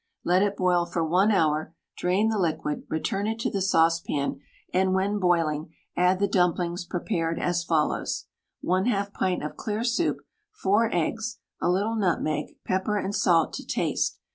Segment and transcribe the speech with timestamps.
[0.23, 4.39] Let it boil for I hour, drain the liquid, return it to the saucepan,
[4.73, 8.25] and when boiling add the dumplings prepared as follows:
[8.65, 10.21] 1/2 pint of clear soup,
[10.53, 14.17] 4 eggs, a little nutmeg, pepper and salt to taste.